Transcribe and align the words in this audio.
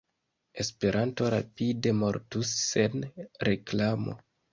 Esperanto 0.61 1.27
rapide 1.33 1.93
mortus 1.97 2.53
sen 2.61 3.05
reklamo! 3.49 4.17